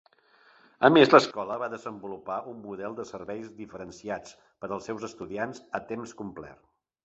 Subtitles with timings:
[0.87, 4.35] A més, l'escola va desenvolupar un model de serveis diferenciats
[4.65, 6.69] per als seus estudiants a temps complet.